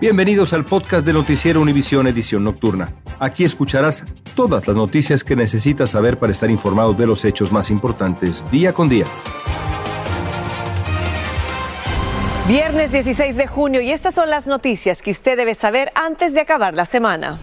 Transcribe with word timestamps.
Bienvenidos 0.00 0.52
al 0.52 0.64
podcast 0.64 1.06
de 1.06 1.12
Noticiero 1.12 1.60
Univisión 1.60 2.08
Edición 2.08 2.42
Nocturna. 2.42 2.92
Aquí 3.20 3.44
escucharás 3.44 4.04
todas 4.34 4.66
las 4.66 4.76
noticias 4.76 5.22
que 5.22 5.36
necesitas 5.36 5.90
saber 5.90 6.18
para 6.18 6.32
estar 6.32 6.50
informado 6.50 6.94
de 6.94 7.06
los 7.06 7.24
hechos 7.24 7.52
más 7.52 7.70
importantes 7.70 8.44
día 8.50 8.72
con 8.72 8.88
día. 8.88 9.06
Viernes 12.48 12.90
16 12.90 13.36
de 13.36 13.46
junio 13.46 13.80
y 13.80 13.92
estas 13.92 14.14
son 14.14 14.30
las 14.30 14.48
noticias 14.48 15.00
que 15.00 15.12
usted 15.12 15.36
debe 15.36 15.54
saber 15.54 15.92
antes 15.94 16.34
de 16.34 16.40
acabar 16.40 16.74
la 16.74 16.86
semana. 16.86 17.38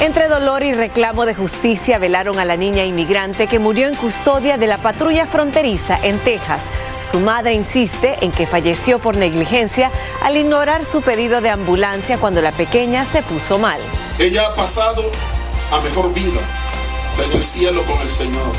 Entre 0.00 0.28
dolor 0.28 0.62
y 0.62 0.72
reclamo 0.72 1.26
de 1.26 1.34
justicia 1.34 1.98
velaron 1.98 2.38
a 2.38 2.46
la 2.46 2.56
niña 2.56 2.84
inmigrante 2.84 3.48
que 3.48 3.58
murió 3.58 3.86
en 3.86 3.94
custodia 3.94 4.56
de 4.56 4.66
la 4.66 4.78
patrulla 4.78 5.26
fronteriza 5.26 5.98
en 6.02 6.18
Texas. 6.20 6.62
Su 7.02 7.20
madre 7.20 7.52
insiste 7.52 8.16
en 8.22 8.32
que 8.32 8.46
falleció 8.46 8.98
por 8.98 9.16
negligencia 9.16 9.90
al 10.22 10.38
ignorar 10.38 10.86
su 10.86 11.02
pedido 11.02 11.42
de 11.42 11.50
ambulancia 11.50 12.16
cuando 12.16 12.40
la 12.40 12.52
pequeña 12.52 13.04
se 13.04 13.22
puso 13.22 13.58
mal. 13.58 13.78
Ella 14.18 14.46
ha 14.46 14.54
pasado 14.54 15.10
a 15.70 15.80
mejor 15.82 16.14
vida 16.14 16.40
en 17.22 17.32
el 17.32 17.42
cielo 17.42 17.82
con 17.84 18.00
el 18.00 18.08
Señor. 18.08 18.52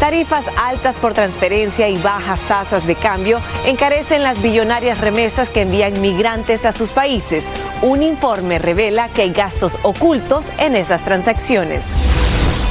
Tarifas 0.00 0.46
altas 0.56 0.96
por 0.96 1.14
transferencia 1.14 1.88
y 1.88 1.96
bajas 1.98 2.40
tasas 2.48 2.84
de 2.84 2.96
cambio 2.96 3.40
encarecen 3.64 4.24
las 4.24 4.42
billonarias 4.42 5.00
remesas 5.00 5.48
que 5.48 5.60
envían 5.60 6.00
migrantes 6.00 6.64
a 6.64 6.72
sus 6.72 6.90
países. 6.90 7.44
Un 7.82 8.04
informe 8.04 8.60
revela 8.60 9.08
que 9.08 9.22
hay 9.22 9.32
gastos 9.32 9.76
ocultos 9.82 10.46
en 10.58 10.76
esas 10.76 11.04
transacciones. 11.04 11.84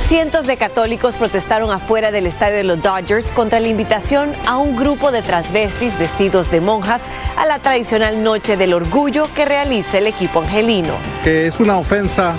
Cientos 0.08 0.48
de 0.48 0.56
católicos 0.56 1.18
protestaron 1.18 1.70
afuera 1.70 2.12
del 2.12 2.28
estadio 2.28 2.56
de 2.56 2.64
los 2.64 2.82
Dodgers 2.82 3.30
contra 3.32 3.60
la 3.60 3.68
invitación 3.68 4.32
a 4.48 4.58
un 4.58 4.78
grupo 4.78 5.12
de 5.12 5.22
transvestis 5.22 6.00
vestidos 6.00 6.50
de 6.50 6.62
monjas 6.62 7.02
a 7.36 7.46
la 7.46 7.60
tradicional 7.60 8.24
Noche 8.24 8.56
del 8.56 8.74
Orgullo 8.74 9.26
que 9.36 9.44
realiza 9.44 9.98
el 9.98 10.08
equipo 10.08 10.40
angelino. 10.40 10.94
Que 11.26 11.46
es 11.46 11.60
una 11.60 11.78
ofensa 11.78 12.34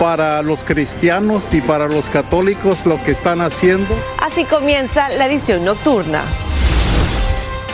para 0.00 0.42
los 0.42 0.64
cristianos 0.64 1.44
y 1.52 1.60
para 1.60 1.86
los 1.86 2.06
católicos 2.06 2.84
lo 2.84 3.00
que 3.04 3.12
están 3.12 3.40
haciendo. 3.40 3.94
Así 4.20 4.44
comienza 4.44 5.08
la 5.08 5.26
edición 5.26 5.64
nocturna. 5.64 6.22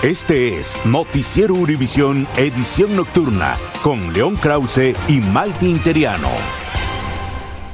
Este 0.05 0.61
es 0.61 0.79
Noticiero 0.85 1.55
Univisión 1.55 2.29
Edición 2.37 2.95
Nocturna 2.95 3.57
con 3.83 4.13
León 4.13 4.37
Krause 4.37 4.95
y 5.09 5.19
Malte 5.21 5.65
Interiano. 5.65 6.64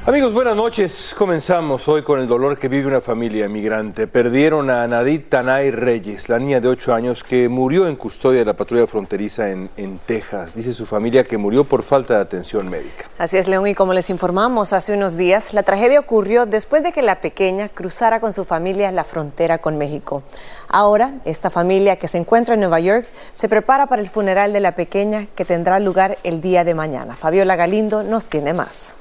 Amigos, 0.07 0.33
buenas 0.33 0.57
noches. 0.57 1.15
Comenzamos 1.17 1.87
hoy 1.87 2.03
con 2.03 2.19
el 2.21 2.27
dolor 2.27 2.59
que 2.59 2.69
vive 2.69 2.89
una 2.89 3.03
familia 3.03 3.51
migrante. 3.51 4.07
Perdieron 4.07 4.71
a 4.71 4.87
Nadit 4.87 5.29
Tanay 5.29 5.71
Reyes, 5.71 6.31
la 6.31 6.39
niña 6.39 6.59
de 6.59 6.69
8 6.69 6.95
años 6.95 7.23
que 7.23 7.51
murió 7.51 7.87
en 7.87 7.97
custodia 7.97 8.39
de 8.39 8.47
la 8.47 8.55
patrulla 8.55 8.87
fronteriza 8.87 9.51
en, 9.51 9.69
en, 9.77 9.99
Texas. 9.99 10.55
Dice 10.55 10.73
su 10.73 10.87
familia 10.87 11.23
que 11.25 11.37
murió 11.37 11.65
por 11.65 11.83
falta 11.83 12.15
de 12.15 12.21
atención 12.23 12.71
médica. 12.71 13.11
Así 13.19 13.37
es, 13.37 13.47
León, 13.47 13.67
y 13.67 13.75
como 13.75 13.93
les 13.93 14.09
informamos 14.09 14.73
hace 14.73 14.95
unos 14.95 15.19
días, 15.19 15.53
la 15.53 15.65
tragedia 15.65 16.01
ocurrió 16.01 16.47
después 16.47 16.83
de 16.83 16.93
que 16.93 17.03
la 17.03 17.21
pequeña 17.21 17.69
cruzara 17.69 18.21
con 18.21 18.33
su 18.33 18.47
familia 18.47 18.91
la 18.93 19.05
frontera 19.05 19.59
con 19.59 19.77
México. 19.77 20.23
Ahora, 20.69 21.13
esta 21.27 21.51
familia 21.51 21.97
que 21.97 22.09
se 22.09 22.17
encuentra 22.17 22.55
en 22.55 22.61
Nueva 22.61 22.81
York 22.81 23.07
se 23.35 23.51
prepara 23.51 23.87
para 23.87 24.01
el 24.01 24.09
funeral 24.09 24.55
de 24.55 24.61
la 24.61 24.75
pequeña 24.75 25.27
que 25.37 25.45
tendrá 25.45 25.79
lugar 25.79 26.17
el 26.25 26.41
día 26.41 26.65
de 26.65 26.73
mañana. 26.73 27.17
Fabiola 27.17 27.55
Galindo 27.55 28.03
nos 28.03 28.25
tiene 28.25 28.55
más. 28.55 28.97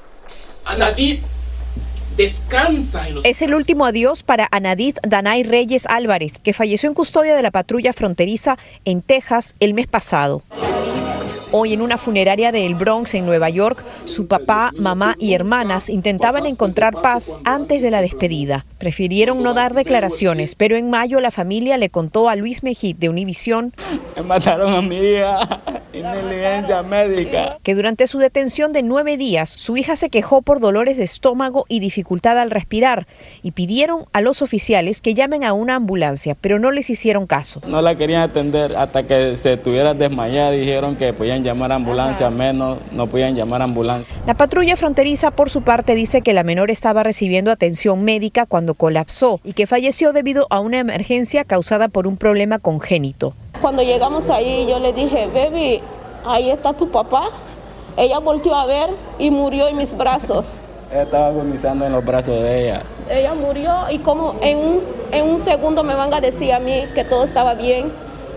Anadit 0.64 1.22
descansa 2.16 3.08
en 3.08 3.16
los 3.16 3.24
Es 3.24 3.42
el 3.42 3.54
último 3.54 3.86
adiós 3.86 4.22
para 4.22 4.48
Anadit 4.50 4.98
Danay 5.06 5.42
Reyes 5.42 5.86
Álvarez, 5.86 6.38
que 6.38 6.52
falleció 6.52 6.88
en 6.88 6.94
custodia 6.94 7.34
de 7.34 7.42
la 7.42 7.50
patrulla 7.50 7.92
fronteriza 7.92 8.58
en 8.84 9.02
Texas 9.02 9.54
el 9.60 9.74
mes 9.74 9.86
pasado. 9.86 10.42
Hoy 11.52 11.72
en 11.72 11.82
una 11.82 11.98
funeraria 11.98 12.52
de 12.52 12.64
El 12.64 12.76
Bronx, 12.76 13.14
en 13.14 13.26
Nueva 13.26 13.50
York, 13.50 13.82
su 14.04 14.28
papá, 14.28 14.70
mamá 14.76 15.16
y 15.18 15.34
hermanas 15.34 15.88
intentaban 15.88 16.46
encontrar 16.46 16.94
paz 16.94 17.32
antes 17.44 17.82
de 17.82 17.90
la 17.90 18.02
despedida. 18.02 18.64
Prefirieron 18.80 19.42
no 19.42 19.52
dar 19.52 19.74
declaraciones, 19.74 20.54
pero 20.54 20.74
en 20.74 20.88
mayo 20.88 21.20
la 21.20 21.30
familia 21.30 21.76
le 21.76 21.90
contó 21.90 22.30
a 22.30 22.34
Luis 22.34 22.62
Mejid 22.62 22.96
de 22.96 23.10
Univisión 23.10 23.74
Me 24.16 24.22
mataron 24.22 24.72
a 24.72 24.80
mi 24.80 24.96
hija 24.96 25.60
médica. 26.88 27.58
que 27.62 27.74
durante 27.74 28.06
su 28.06 28.18
detención 28.18 28.72
de 28.72 28.82
nueve 28.82 29.18
días 29.18 29.50
su 29.50 29.76
hija 29.76 29.96
se 29.96 30.08
quejó 30.08 30.40
por 30.40 30.60
dolores 30.60 30.96
de 30.96 31.04
estómago 31.04 31.66
y 31.68 31.80
dificultad 31.80 32.38
al 32.38 32.50
respirar 32.50 33.06
y 33.42 33.50
pidieron 33.50 34.06
a 34.14 34.22
los 34.22 34.40
oficiales 34.40 35.02
que 35.02 35.12
llamen 35.12 35.44
a 35.44 35.52
una 35.52 35.74
ambulancia, 35.74 36.34
pero 36.40 36.58
no 36.58 36.70
les 36.70 36.88
hicieron 36.88 37.26
caso. 37.26 37.60
No 37.66 37.82
la 37.82 37.96
querían 37.96 38.22
atender 38.22 38.76
hasta 38.76 39.02
que 39.02 39.36
se 39.36 39.54
estuviera 39.54 39.92
desmayada. 39.92 40.52
Dijeron 40.52 40.96
que 40.96 41.12
podían 41.12 41.44
llamar 41.44 41.70
ambulancia, 41.72 42.30
menos 42.30 42.78
no 42.92 43.08
podían 43.08 43.36
llamar 43.36 43.60
ambulancia. 43.60 44.14
La 44.26 44.32
patrulla 44.32 44.74
fronteriza, 44.76 45.30
por 45.32 45.50
su 45.50 45.60
parte, 45.60 45.94
dice 45.94 46.22
que 46.22 46.32
la 46.32 46.44
menor 46.44 46.70
estaba 46.70 47.02
recibiendo 47.02 47.50
atención 47.50 48.02
médica 48.02 48.46
cuando 48.46 48.69
colapsó 48.74 49.40
y 49.44 49.52
que 49.52 49.66
falleció 49.66 50.12
debido 50.12 50.46
a 50.50 50.60
una 50.60 50.78
emergencia 50.78 51.44
causada 51.44 51.88
por 51.88 52.06
un 52.06 52.16
problema 52.16 52.58
congénito. 52.58 53.34
Cuando 53.60 53.82
llegamos 53.82 54.30
ahí, 54.30 54.66
yo 54.68 54.78
le 54.78 54.92
dije, 54.92 55.26
baby, 55.26 55.80
ahí 56.24 56.50
está 56.50 56.72
tu 56.72 56.88
papá. 56.88 57.28
Ella 57.96 58.18
volteó 58.18 58.54
a 58.54 58.66
ver 58.66 58.90
y 59.18 59.30
murió 59.30 59.68
en 59.68 59.76
mis 59.76 59.96
brazos. 59.96 60.54
Ella 60.90 61.02
estaba 61.02 61.28
agonizando 61.28 61.86
en 61.86 61.92
los 61.92 62.04
brazos 62.04 62.42
de 62.42 62.62
ella. 62.62 62.82
Ella 63.10 63.34
murió 63.34 63.72
y 63.90 63.98
como 63.98 64.34
en 64.40 64.58
un, 64.58 64.80
en 65.12 65.28
un 65.28 65.38
segundo 65.38 65.82
me 65.82 65.94
van 65.94 66.12
a 66.14 66.20
decir 66.20 66.52
a 66.52 66.60
mí 66.60 66.84
que 66.94 67.04
todo 67.04 67.24
estaba 67.24 67.54
bien 67.54 67.92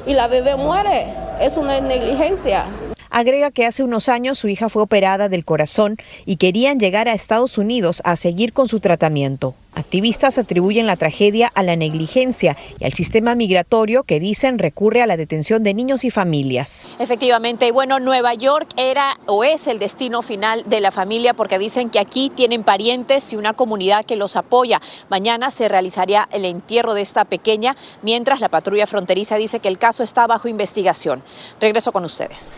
y 0.05 0.13
la 0.13 0.27
bebé 0.27 0.55
muere. 0.55 1.07
Es 1.39 1.57
una 1.57 1.79
negligencia. 1.79 2.65
Agrega 3.09 3.51
que 3.51 3.65
hace 3.65 3.83
unos 3.83 4.09
años 4.09 4.39
su 4.39 4.47
hija 4.47 4.69
fue 4.69 4.81
operada 4.81 5.29
del 5.29 5.45
corazón 5.45 5.97
y 6.25 6.37
querían 6.37 6.79
llegar 6.79 7.07
a 7.07 7.13
Estados 7.13 7.59
Unidos 7.59 8.01
a 8.05 8.15
seguir 8.15 8.53
con 8.53 8.67
su 8.67 8.79
tratamiento. 8.79 9.53
Activistas 9.75 10.37
atribuyen 10.37 10.87
la 10.87 10.95
tragedia 10.95 11.51
a 11.53 11.63
la 11.63 11.75
negligencia 11.75 12.55
y 12.79 12.85
al 12.85 12.93
sistema 12.93 13.35
migratorio 13.35 14.03
que 14.03 14.19
dicen 14.19 14.59
recurre 14.59 15.01
a 15.01 15.07
la 15.07 15.17
detención 15.17 15.63
de 15.63 15.73
niños 15.73 16.03
y 16.03 16.11
familias. 16.11 16.87
Efectivamente, 16.99 17.67
y 17.67 17.71
bueno, 17.71 17.99
Nueva 17.99 18.33
York 18.33 18.67
era 18.77 19.19
o 19.25 19.43
es 19.43 19.67
el 19.67 19.79
destino 19.79 20.21
final 20.21 20.63
de 20.67 20.79
la 20.79 20.91
familia 20.91 21.33
porque 21.33 21.57
dicen 21.57 21.89
que 21.89 21.99
aquí 21.99 22.29
tienen 22.29 22.63
parientes 22.63 23.33
y 23.33 23.35
una 23.35 23.53
comunidad 23.53 24.05
que 24.05 24.15
los 24.15 24.35
apoya. 24.35 24.79
Mañana 25.09 25.49
se 25.49 25.67
realizaría 25.67 26.27
el 26.31 26.45
entierro 26.45 26.93
de 26.93 27.01
esta 27.01 27.25
pequeña, 27.25 27.75
mientras 28.01 28.41
la 28.41 28.49
patrulla 28.49 28.87
fronteriza 28.87 29.37
dice 29.37 29.59
que 29.59 29.67
el 29.67 29.77
caso 29.77 30.03
está 30.03 30.27
bajo 30.27 30.47
investigación. 30.47 31.23
Regreso 31.59 31.91
con 31.91 32.05
ustedes. 32.05 32.55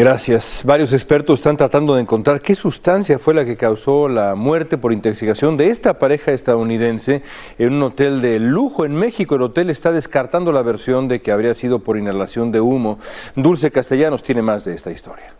Gracias. 0.00 0.62
Varios 0.64 0.94
expertos 0.94 1.40
están 1.40 1.58
tratando 1.58 1.94
de 1.94 2.00
encontrar 2.00 2.40
qué 2.40 2.54
sustancia 2.54 3.18
fue 3.18 3.34
la 3.34 3.44
que 3.44 3.58
causó 3.58 4.08
la 4.08 4.34
muerte 4.34 4.78
por 4.78 4.94
intoxicación 4.94 5.58
de 5.58 5.68
esta 5.68 5.98
pareja 5.98 6.32
estadounidense 6.32 7.22
en 7.58 7.74
un 7.74 7.82
hotel 7.82 8.22
de 8.22 8.40
lujo 8.40 8.86
en 8.86 8.94
México. 8.94 9.34
El 9.34 9.42
hotel 9.42 9.68
está 9.68 9.92
descartando 9.92 10.52
la 10.52 10.62
versión 10.62 11.06
de 11.06 11.20
que 11.20 11.32
habría 11.32 11.54
sido 11.54 11.80
por 11.80 11.98
inhalación 11.98 12.50
de 12.50 12.62
humo. 12.62 12.98
Dulce 13.36 13.70
Castellanos 13.70 14.22
tiene 14.22 14.40
más 14.40 14.64
de 14.64 14.74
esta 14.74 14.90
historia. 14.90 15.34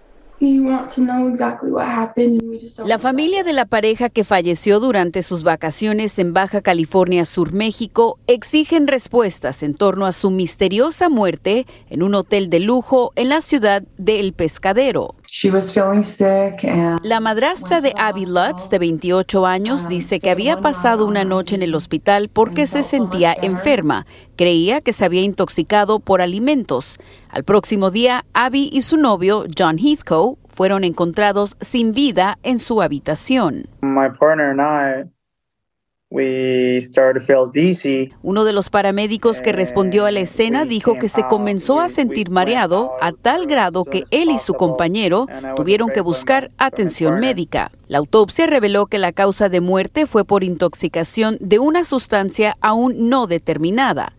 La 2.84 2.98
familia 2.98 3.44
de 3.44 3.52
la 3.52 3.66
pareja 3.66 4.08
que 4.08 4.24
falleció 4.24 4.80
durante 4.80 5.22
sus 5.22 5.42
vacaciones 5.42 6.18
en 6.18 6.32
Baja 6.32 6.62
California 6.62 7.26
Sur, 7.26 7.52
México, 7.52 8.18
exigen 8.26 8.86
respuestas 8.86 9.62
en 9.62 9.74
torno 9.74 10.06
a 10.06 10.12
su 10.12 10.30
misteriosa 10.30 11.10
muerte 11.10 11.66
en 11.90 12.02
un 12.02 12.14
hotel 12.14 12.48
de 12.48 12.60
lujo 12.60 13.12
en 13.16 13.28
la 13.28 13.42
ciudad 13.42 13.82
de 13.98 14.20
El 14.20 14.32
Pescadero. 14.32 15.14
La 17.04 17.20
madrastra 17.20 17.80
de 17.80 17.94
Abby 17.96 18.26
Lutz, 18.26 18.68
de 18.68 18.80
28 18.80 19.46
años, 19.46 19.88
dice 19.88 20.18
que 20.18 20.30
había 20.30 20.60
pasado 20.60 21.06
una 21.06 21.22
noche 21.22 21.54
en 21.54 21.62
el 21.62 21.74
hospital 21.76 22.28
porque 22.28 22.66
se 22.66 22.82
sentía 22.82 23.32
enferma. 23.40 24.06
Creía 24.34 24.80
que 24.80 24.92
se 24.92 25.04
había 25.04 25.22
intoxicado 25.22 26.00
por 26.00 26.20
alimentos. 26.20 26.98
Al 27.28 27.44
próximo 27.44 27.92
día, 27.92 28.24
Abby 28.32 28.70
y 28.72 28.82
su 28.82 28.96
novio, 28.96 29.44
John 29.56 29.78
Heathcote, 29.78 30.39
fueron 30.60 30.84
encontrados 30.84 31.56
sin 31.62 31.94
vida 31.94 32.38
en 32.42 32.58
su 32.58 32.82
habitación. 32.82 33.66
My 33.80 34.10
partner 34.10 34.50
and 34.50 34.60
I, 34.60 35.10
we 36.10 36.82
started 36.84 37.18
to 37.18 37.26
feel 37.26 37.50
dizzy. 37.50 38.12
Uno 38.22 38.44
de 38.44 38.52
los 38.52 38.68
paramédicos 38.68 39.40
que 39.40 39.52
respondió 39.52 40.04
a 40.04 40.10
la 40.10 40.20
escena 40.20 40.66
dijo 40.66 40.98
que 40.98 41.08
se 41.08 41.26
comenzó 41.28 41.80
a 41.80 41.88
sentir 41.88 42.28
mareado 42.28 42.92
a 43.00 43.12
tal 43.12 43.46
grado 43.46 43.86
que 43.86 44.04
él 44.10 44.30
y 44.30 44.36
su 44.36 44.52
compañero 44.52 45.28
tuvieron 45.56 45.88
que 45.88 46.02
buscar 46.02 46.50
atención 46.58 47.20
médica. 47.20 47.72
La 47.88 47.96
autopsia 47.96 48.46
reveló 48.46 48.84
que 48.84 48.98
la 48.98 49.12
causa 49.12 49.48
de 49.48 49.62
muerte 49.62 50.06
fue 50.06 50.26
por 50.26 50.44
intoxicación 50.44 51.38
de 51.40 51.58
una 51.58 51.84
sustancia 51.84 52.58
aún 52.60 53.08
no 53.08 53.26
determinada. 53.26 54.12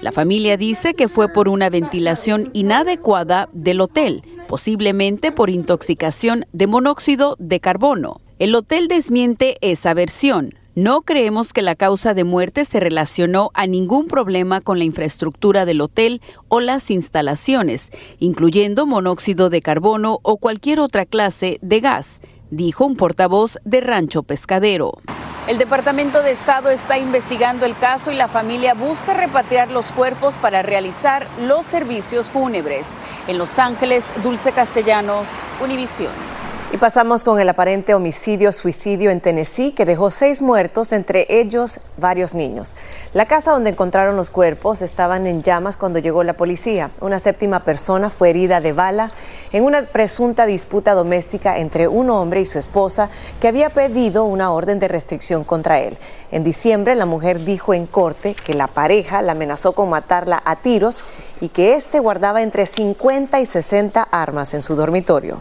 La 0.00 0.10
familia 0.10 0.56
dice 0.56 0.94
que 0.94 1.08
fue 1.08 1.28
por 1.28 1.48
una 1.48 1.70
ventilación 1.70 2.50
inadecuada 2.52 3.48
del 3.52 3.80
hotel, 3.80 4.22
posiblemente 4.54 5.32
por 5.32 5.50
intoxicación 5.50 6.46
de 6.52 6.68
monóxido 6.68 7.34
de 7.40 7.58
carbono. 7.58 8.20
El 8.38 8.54
hotel 8.54 8.86
desmiente 8.86 9.56
esa 9.62 9.94
versión. 9.94 10.54
No 10.76 11.00
creemos 11.00 11.52
que 11.52 11.60
la 11.60 11.74
causa 11.74 12.14
de 12.14 12.22
muerte 12.22 12.64
se 12.64 12.78
relacionó 12.78 13.50
a 13.54 13.66
ningún 13.66 14.06
problema 14.06 14.60
con 14.60 14.78
la 14.78 14.84
infraestructura 14.84 15.64
del 15.64 15.80
hotel 15.80 16.22
o 16.46 16.60
las 16.60 16.92
instalaciones, 16.92 17.90
incluyendo 18.20 18.86
monóxido 18.86 19.50
de 19.50 19.60
carbono 19.60 20.20
o 20.22 20.36
cualquier 20.36 20.78
otra 20.78 21.04
clase 21.04 21.58
de 21.60 21.80
gas, 21.80 22.20
dijo 22.52 22.86
un 22.86 22.94
portavoz 22.94 23.58
de 23.64 23.80
Rancho 23.80 24.22
Pescadero. 24.22 25.00
El 25.46 25.58
Departamento 25.58 26.22
de 26.22 26.30
Estado 26.30 26.70
está 26.70 26.96
investigando 26.96 27.66
el 27.66 27.76
caso 27.76 28.10
y 28.10 28.14
la 28.14 28.28
familia 28.28 28.72
busca 28.72 29.12
repatriar 29.12 29.70
los 29.70 29.84
cuerpos 29.92 30.36
para 30.36 30.62
realizar 30.62 31.26
los 31.38 31.66
servicios 31.66 32.30
fúnebres. 32.30 32.92
En 33.28 33.36
Los 33.36 33.58
Ángeles, 33.58 34.08
Dulce 34.22 34.52
Castellanos, 34.52 35.28
Univisión. 35.60 36.43
Y 36.74 36.76
pasamos 36.76 37.22
con 37.22 37.38
el 37.38 37.48
aparente 37.48 37.94
homicidio-suicidio 37.94 39.12
en 39.12 39.20
Tennessee 39.20 39.70
que 39.70 39.84
dejó 39.84 40.10
seis 40.10 40.42
muertos, 40.42 40.92
entre 40.92 41.24
ellos 41.28 41.78
varios 41.98 42.34
niños. 42.34 42.74
La 43.12 43.26
casa 43.26 43.52
donde 43.52 43.70
encontraron 43.70 44.16
los 44.16 44.30
cuerpos 44.30 44.82
estaban 44.82 45.28
en 45.28 45.44
llamas 45.44 45.76
cuando 45.76 46.00
llegó 46.00 46.24
la 46.24 46.32
policía. 46.32 46.90
Una 47.00 47.20
séptima 47.20 47.60
persona 47.60 48.10
fue 48.10 48.30
herida 48.30 48.60
de 48.60 48.72
bala 48.72 49.12
en 49.52 49.62
una 49.62 49.82
presunta 49.82 50.46
disputa 50.46 50.94
doméstica 50.94 51.58
entre 51.58 51.86
un 51.86 52.10
hombre 52.10 52.40
y 52.40 52.44
su 52.44 52.58
esposa 52.58 53.08
que 53.40 53.46
había 53.46 53.70
pedido 53.70 54.24
una 54.24 54.50
orden 54.50 54.80
de 54.80 54.88
restricción 54.88 55.44
contra 55.44 55.78
él. 55.78 55.96
En 56.32 56.42
diciembre, 56.42 56.96
la 56.96 57.06
mujer 57.06 57.44
dijo 57.44 57.72
en 57.72 57.86
corte 57.86 58.34
que 58.34 58.54
la 58.54 58.66
pareja 58.66 59.22
la 59.22 59.30
amenazó 59.30 59.74
con 59.74 59.90
matarla 59.90 60.42
a 60.44 60.56
tiros 60.56 61.04
y 61.40 61.50
que 61.50 61.74
éste 61.74 62.00
guardaba 62.00 62.42
entre 62.42 62.66
50 62.66 63.38
y 63.38 63.46
60 63.46 64.02
armas 64.02 64.54
en 64.54 64.60
su 64.60 64.74
dormitorio. 64.74 65.38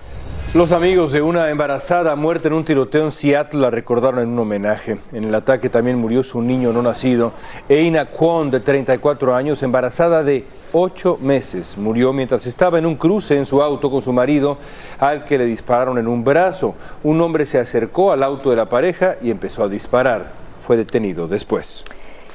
Los 0.54 0.72
amigos 0.72 1.12
de 1.12 1.24
una 1.24 1.50
embarazada 1.50 2.16
muerta 2.16 2.48
en 2.48 2.54
un 2.54 2.64
tiroteo 2.64 3.06
en 3.06 3.12
Seattle 3.12 3.60
la 3.60 3.72
recordaron 3.72 4.20
en 4.20 4.30
un 4.30 4.38
homenaje. 4.38 5.00
En 5.12 5.24
el 5.24 5.34
ataque 5.34 5.68
también 5.68 5.98
murió 5.98 6.24
su 6.24 6.44
niño 6.44 6.72
no 6.72 6.84
nacido. 6.84 7.34
Eina 7.68 8.06
Kwon, 8.12 8.52
de 8.52 8.60
34 8.60 9.34
años, 9.34 9.64
embarazada 9.64 10.24
de 10.24 10.46
8 10.72 11.18
meses, 11.20 11.76
murió 11.76 12.14
mientras 12.14 12.46
estaba 12.46 12.78
en 12.78 12.86
un 12.86 12.98
cruce 12.98 13.36
en 13.36 13.48
su 13.48 13.64
auto 13.64 13.90
con 13.90 14.04
su 14.04 14.14
marido, 14.14 14.60
al 15.00 15.26
que 15.26 15.40
le 15.40 15.46
dispararon 15.46 15.98
en 15.98 16.08
un 16.08 16.24
brazo. 16.24 16.76
Un 17.02 17.20
hombre 17.22 17.48
se 17.48 17.58
acercó 17.58 18.12
al 18.12 18.22
auto 18.22 18.52
de 18.52 18.56
la 18.56 18.70
pareja 18.70 19.16
y 19.24 19.32
empezó 19.32 19.64
a 19.64 19.70
disparar. 19.70 20.34
Fue 20.62 20.78
detenido 20.78 21.28
después. 21.28 21.84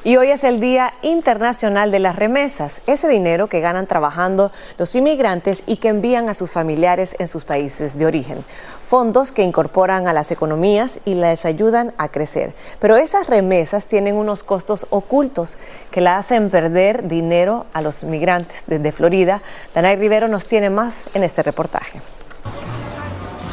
Y 0.08 0.16
hoy 0.16 0.30
es 0.30 0.42
el 0.42 0.58
Día 0.58 0.94
Internacional 1.02 1.90
de 1.90 1.98
las 1.98 2.16
Remesas, 2.16 2.80
ese 2.86 3.08
dinero 3.08 3.48
que 3.48 3.60
ganan 3.60 3.86
trabajando 3.86 4.50
los 4.78 4.94
inmigrantes 4.94 5.64
y 5.66 5.76
que 5.76 5.88
envían 5.88 6.30
a 6.30 6.32
sus 6.32 6.52
familiares 6.52 7.14
en 7.18 7.28
sus 7.28 7.44
países 7.44 7.98
de 7.98 8.06
origen. 8.06 8.42
Fondos 8.82 9.32
que 9.32 9.42
incorporan 9.42 10.08
a 10.08 10.14
las 10.14 10.30
economías 10.30 11.00
y 11.04 11.12
les 11.12 11.44
ayudan 11.44 11.92
a 11.98 12.08
crecer. 12.08 12.54
Pero 12.80 12.96
esas 12.96 13.26
remesas 13.26 13.84
tienen 13.84 14.16
unos 14.16 14.42
costos 14.44 14.86
ocultos 14.88 15.58
que 15.90 16.00
la 16.00 16.16
hacen 16.16 16.48
perder 16.48 17.06
dinero 17.06 17.66
a 17.74 17.82
los 17.82 18.02
migrantes. 18.02 18.64
Desde 18.66 18.92
Florida, 18.92 19.42
Danay 19.74 19.96
Rivero 19.96 20.26
nos 20.26 20.46
tiene 20.46 20.70
más 20.70 21.02
en 21.12 21.22
este 21.22 21.42
reportaje. 21.42 22.00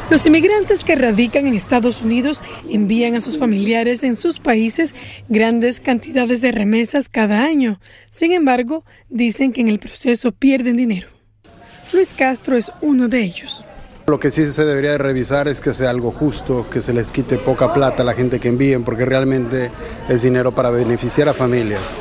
Los 0.08 0.24
inmigrantes 0.24 0.84
que 0.84 0.94
radican 0.94 1.48
en 1.48 1.54
Estados 1.54 2.00
Unidos 2.00 2.40
envían 2.70 3.16
a 3.16 3.20
sus 3.20 3.38
familiares 3.38 4.04
en 4.04 4.14
sus 4.14 4.38
países 4.38 4.94
grandes 5.28 5.80
cantidades 5.80 6.40
de 6.40 6.52
remesas 6.52 7.08
cada 7.08 7.42
año. 7.42 7.80
Sin 8.12 8.30
embargo, 8.30 8.84
dicen 9.08 9.52
que 9.52 9.62
en 9.62 9.68
el 9.68 9.80
proceso 9.80 10.30
pierden 10.30 10.76
dinero. 10.76 11.08
Luis 11.92 12.14
Castro 12.14 12.56
es 12.56 12.70
uno 12.82 13.08
de 13.08 13.22
ellos. 13.22 13.64
Lo 14.06 14.20
que 14.20 14.30
sí 14.30 14.46
se 14.46 14.64
debería 14.64 14.92
de 14.92 14.98
revisar 14.98 15.48
es 15.48 15.60
que 15.60 15.72
sea 15.72 15.90
algo 15.90 16.12
justo, 16.12 16.70
que 16.70 16.80
se 16.80 16.92
les 16.92 17.10
quite 17.10 17.38
poca 17.38 17.74
plata 17.74 18.04
a 18.04 18.06
la 18.06 18.14
gente 18.14 18.38
que 18.38 18.46
envíen, 18.46 18.84
porque 18.84 19.04
realmente 19.04 19.72
es 20.08 20.22
dinero 20.22 20.54
para 20.54 20.70
beneficiar 20.70 21.28
a 21.28 21.34
familias. 21.34 22.00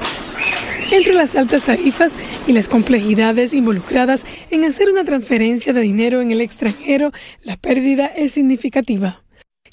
Entre 0.92 1.14
las 1.14 1.36
altas 1.36 1.64
tarifas 1.64 2.14
y 2.46 2.54
las 2.54 2.70
complejidades 2.70 3.54
involucradas 3.54 4.26
en 4.52 4.64
hacer 4.66 4.90
una 4.90 5.04
transferencia 5.04 5.74
de 5.74 5.82
dinero 5.82 6.22
en 6.22 6.32
el 6.32 6.42
extranjero, 6.42 7.12
la 7.42 7.58
pérdida 7.58 8.06
es 8.06 8.34
significativa 8.34 9.22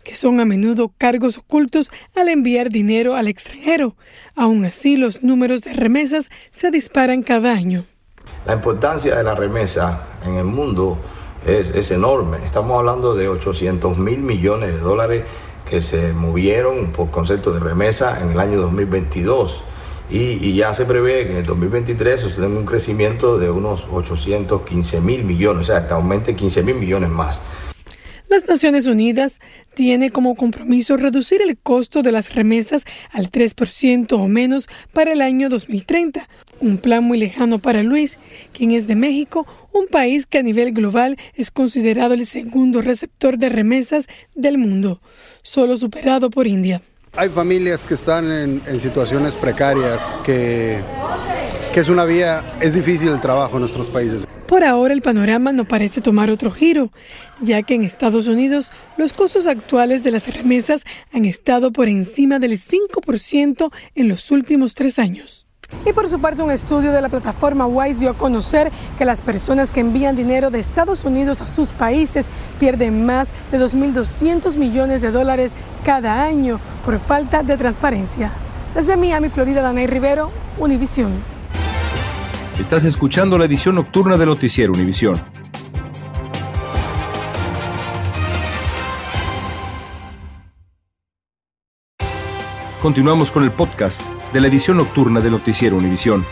que 0.03 0.17
son 0.17 0.41
a 0.41 0.45
menudo 0.45 0.93
cargos 0.99 1.39
ocultos 1.39 1.93
al 2.17 2.29
enviar 2.29 2.71
dinero 2.71 3.15
al 3.15 3.29
extranjero. 3.29 3.95
Aún 4.35 4.65
así, 4.65 4.97
los 4.97 5.23
números 5.23 5.61
de 5.61 5.75
remesas 5.75 6.29
se 6.51 6.73
disparan 6.73 7.23
cada 7.23 7.53
año. 7.53 7.87
La 8.45 8.55
importancia 8.55 9.15
de 9.15 9.23
la 9.23 9.37
remesa 9.37 10.09
en 10.27 10.35
el 10.35 10.45
mundo 10.45 10.99
es, 11.47 11.71
es 11.71 11.93
enorme. 11.93 12.39
Estamos 12.45 12.77
hablando 12.81 13.15
de 13.15 13.29
800 13.29 13.97
mil 13.97 14.19
millones 14.19 14.75
de 14.75 14.81
dólares 14.81 15.25
que 15.71 15.81
se 15.81 16.13
movieron 16.13 16.91
por 16.91 17.13
concepto 17.13 17.53
de 17.53 17.61
remesa 17.61 18.21
en 18.23 18.33
el 18.33 18.41
año 18.41 18.61
2022 18.61 19.63
y, 20.11 20.55
ya 20.55 20.75
se 20.75 20.85
prevé 20.85 21.27
que 21.27 21.33
en 21.33 21.39
el 21.39 21.47
2023 21.47 22.21
se 22.21 22.29
tenga 22.41 22.59
un 22.59 22.67
crecimiento 22.67 23.39
de 23.39 23.51
unos 23.51 23.87
815 23.91 25.01
mil 25.01 25.25
millones, 25.25 25.63
o 25.63 25.73
sea, 25.73 25.87
que 25.87 25.95
aumente 25.95 26.37
15 26.37 26.63
mil 26.63 26.75
millones 26.77 27.09
más. 27.09 27.41
Las 28.29 28.49
Naciones 28.49 28.87
Unidas 28.87 29.41
tiene 29.75 30.11
como 30.11 30.35
compromiso 30.37 30.97
reducir 30.97 31.43
el 31.43 31.59
costo 31.59 32.03
de 32.03 32.13
las 32.13 32.35
remesas 32.35 32.85
al 33.11 33.31
3% 33.31 34.13
o 34.13 34.27
menos 34.27 34.69
para 34.95 35.13
el 35.13 35.21
año 35.21 35.51
2030, 35.51 36.29
un 36.61 36.79
plan 36.79 37.05
muy 37.05 37.19
lejano 37.19 37.59
para 37.59 37.83
Luis, 37.83 38.19
quien 38.53 38.73
es 38.73 38.87
de 38.87 38.97
México, 38.97 39.47
un 39.73 39.87
país 39.87 40.25
que 40.25 40.39
a 40.39 40.43
nivel 40.43 40.73
global 40.73 41.19
es 41.35 41.51
considerado 41.51 42.15
el 42.15 42.25
segundo 42.25 42.81
receptor 42.81 43.37
de 43.37 43.51
remesas 43.51 44.09
del 44.35 44.57
mundo, 44.57 45.03
solo 45.43 45.77
superado 45.77 46.31
por 46.31 46.47
India. 46.47 46.81
Hay 47.15 47.29
familias 47.29 47.87
que 47.87 47.93
están 47.93 48.33
en, 48.33 48.81
situaciones 48.81 49.37
precarias, 49.37 50.19
que, 50.25 50.83
que 51.75 51.81
es 51.81 51.91
una 51.91 52.07
vía, 52.07 52.57
es 52.59 52.73
difícil 52.73 53.11
el 53.11 53.21
trabajo 53.21 53.57
en 53.57 53.61
nuestros 53.61 53.91
países. 53.91 54.27
Por 54.47 54.65
ahora 54.65 54.95
el 54.95 55.03
panorama 55.03 55.53
no 55.53 55.67
parece 55.67 56.01
tomar 56.01 56.31
otro 56.31 56.51
giro, 56.51 56.91
ya 57.43 57.63
que 57.65 57.75
en 57.75 57.83
Estados 57.83 58.29
Unidos 58.29 58.73
los 58.97 59.13
costos 59.13 59.47
actuales 59.47 60.03
de 60.03 60.11
las 60.11 60.35
remesas 60.35 60.85
han 61.13 61.27
estado 61.27 61.71
por 61.71 61.87
encima 61.87 62.39
del 62.39 62.53
5% 62.53 63.71
en 63.95 64.09
los 64.09 64.31
últimos 64.31 64.75
tres 64.75 64.99
años. 64.99 65.47
Y 65.85 65.93
por 65.93 66.09
su 66.09 66.21
parte, 66.21 66.43
un 66.43 66.51
estudio 66.51 66.93
de 66.93 67.01
la 67.01 67.09
plataforma 67.09 67.67
Wise 67.67 67.99
dio 67.99 68.11
a 68.11 68.15
conocer 68.15 68.71
que 68.99 69.05
las 69.05 69.21
personas 69.21 69.71
que 69.71 69.81
envían 69.81 70.15
dinero 70.15 70.51
de 70.51 70.61
Estados 70.61 71.05
Unidos 71.05 71.41
a 71.41 71.47
sus 71.47 71.69
países 71.71 72.27
pierden 72.61 73.05
más 73.05 73.29
de 73.51 73.59
2.200 73.59 74.57
millones 74.57 75.03
de 75.03 75.11
dólares 75.11 75.53
cada 75.85 76.23
año 76.23 76.61
por 76.85 76.99
falta 76.99 77.43
de 77.43 77.57
transparencia. 77.57 78.31
Desde 78.75 78.97
Miami, 78.97 79.29
Florida, 79.29 79.61
Danay 79.61 79.87
Rivero, 79.87 80.31
Univisión. 80.59 81.13
Estás 82.59 82.85
escuchando 82.85 83.37
la 83.39 83.47
edición 83.47 83.75
nocturna 83.75 84.17
de 84.17 84.27
Noticiero 84.27 84.73
Univisión. 84.73 85.21
Continuamos 92.83 93.31
con 93.31 93.45
el 93.45 93.53
podcast 93.53 94.03
de 94.33 94.41
la 94.41 94.49
edición 94.49 94.77
nocturna 94.77 95.21
de 95.21 95.31
Noticiero 95.31 95.77
Univisión. 95.77 96.25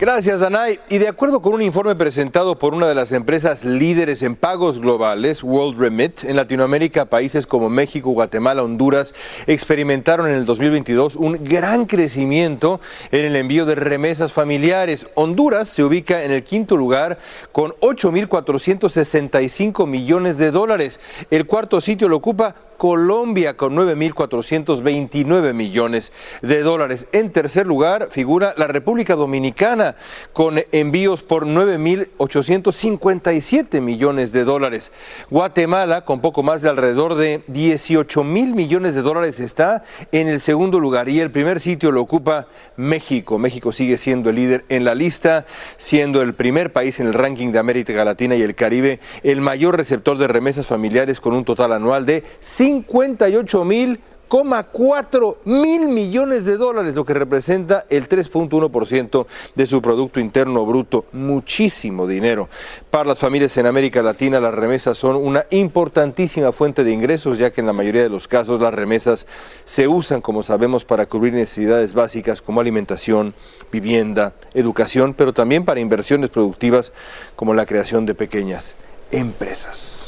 Gracias, 0.00 0.40
Danay. 0.40 0.80
Y 0.88 0.96
de 0.98 1.06
acuerdo 1.08 1.42
con 1.42 1.52
un 1.52 1.60
informe 1.60 1.94
presentado 1.94 2.58
por 2.58 2.72
una 2.74 2.88
de 2.88 2.94
las 2.94 3.12
empresas 3.12 3.62
líderes 3.62 4.22
en 4.22 4.36
pagos 4.36 4.80
globales, 4.80 5.44
World 5.44 5.78
Remit, 5.78 6.24
en 6.24 6.36
Latinoamérica, 6.36 7.04
países 7.04 7.46
como 7.46 7.68
México, 7.68 8.08
Guatemala, 8.10 8.62
Honduras, 8.62 9.14
experimentaron 9.46 10.26
en 10.28 10.36
el 10.36 10.46
2022 10.46 11.16
un 11.16 11.44
gran 11.44 11.84
crecimiento 11.84 12.80
en 13.12 13.26
el 13.26 13.36
envío 13.36 13.66
de 13.66 13.74
remesas 13.74 14.32
familiares. 14.32 15.06
Honduras 15.14 15.68
se 15.68 15.84
ubica 15.84 16.24
en 16.24 16.32
el 16.32 16.42
quinto 16.42 16.74
lugar 16.76 17.18
con 17.52 17.72
8.465 17.80 19.86
millones 19.86 20.38
de 20.38 20.50
dólares. 20.50 21.00
El 21.30 21.46
cuarto 21.46 21.82
sitio 21.82 22.08
lo 22.08 22.16
ocupa 22.16 22.54
Colombia 22.76 23.56
con 23.56 23.76
9.429 23.76 25.52
millones 25.52 26.12
de 26.42 26.62
dólares. 26.62 27.06
En 27.12 27.30
tercer 27.30 27.66
lugar 27.66 28.08
figura 28.10 28.54
la 28.56 28.66
República 28.66 29.14
Dominicana 29.14 29.94
con 30.32 30.60
envíos 30.72 31.22
por 31.22 31.46
9.857 31.46 33.80
millones 33.80 34.32
de 34.32 34.44
dólares. 34.44 34.90
Guatemala 35.30 36.04
con 36.04 36.20
poco 36.20 36.42
más 36.42 36.62
de 36.62 36.70
alrededor 36.70 37.14
de 37.14 37.44
18 37.48 38.24
mil 38.24 38.54
millones 38.54 38.94
de 38.94 39.02
dólares 39.02 39.40
está 39.40 39.84
en 40.12 40.28
el 40.28 40.40
segundo 40.40 40.80
lugar 40.80 41.08
y 41.08 41.20
el 41.20 41.30
primer 41.30 41.60
sitio 41.60 41.92
lo 41.92 42.02
ocupa 42.02 42.46
México. 42.76 43.38
México 43.38 43.72
sigue 43.72 43.98
siendo 43.98 44.30
el 44.30 44.36
líder 44.36 44.64
en 44.68 44.84
la 44.84 44.94
lista, 44.94 45.46
siendo 45.76 46.22
el 46.22 46.34
primer 46.34 46.72
país 46.72 47.00
en 47.00 47.06
el 47.06 47.14
ranking 47.14 47.52
de 47.52 47.58
América 47.58 48.04
Latina 48.04 48.36
y 48.36 48.42
el 48.42 48.54
Caribe, 48.54 49.00
el 49.22 49.40
mayor 49.40 49.76
receptor 49.76 50.18
de 50.18 50.28
remesas 50.28 50.66
familiares 50.66 51.20
con 51.20 51.34
un 51.34 51.44
total 51.44 51.72
anual 51.72 52.06
de 52.06 52.24
58 52.64 53.64
mil 53.64 54.00
1.4 54.30 55.36
mil 55.44 55.86
millones 55.86 56.46
de 56.46 56.56
dólares, 56.56 56.94
lo 56.94 57.04
que 57.04 57.12
representa 57.12 57.84
el 57.90 58.08
3.1% 58.08 59.26
de 59.54 59.66
su 59.66 59.82
Producto 59.82 60.18
Interno 60.18 60.64
Bruto. 60.64 61.04
Muchísimo 61.12 62.06
dinero. 62.06 62.48
Para 62.90 63.04
las 63.04 63.18
familias 63.18 63.56
en 63.58 63.66
América 63.66 64.02
Latina, 64.02 64.40
las 64.40 64.54
remesas 64.54 64.96
son 64.96 65.16
una 65.16 65.44
importantísima 65.50 66.52
fuente 66.52 66.84
de 66.84 66.90
ingresos, 66.90 67.36
ya 67.36 67.52
que 67.52 67.60
en 67.60 67.66
la 67.66 67.74
mayoría 67.74 68.02
de 68.02 68.08
los 68.08 68.26
casos 68.26 68.60
las 68.60 68.72
remesas 68.72 69.26
se 69.66 69.86
usan, 69.86 70.22
como 70.22 70.42
sabemos, 70.42 70.84
para 70.84 71.06
cubrir 71.06 71.34
necesidades 71.34 71.92
básicas 71.92 72.40
como 72.40 72.60
alimentación, 72.60 73.34
vivienda, 73.70 74.32
educación, 74.54 75.12
pero 75.14 75.34
también 75.34 75.66
para 75.66 75.80
inversiones 75.80 76.30
productivas 76.30 76.92
como 77.36 77.52
la 77.52 77.66
creación 77.66 78.06
de 78.06 78.14
pequeñas 78.14 78.74
empresas. 79.12 80.03